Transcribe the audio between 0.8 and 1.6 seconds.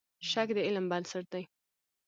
بنسټ دی.